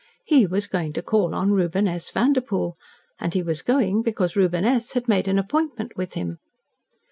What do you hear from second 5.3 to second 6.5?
appointment with him.